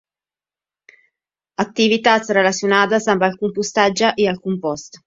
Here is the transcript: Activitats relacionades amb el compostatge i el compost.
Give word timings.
Activitats 1.65 2.35
relacionades 2.39 3.13
amb 3.17 3.31
el 3.31 3.39
compostatge 3.45 4.15
i 4.27 4.33
el 4.35 4.47
compost. 4.49 4.99